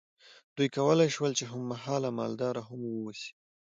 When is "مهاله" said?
1.71-2.09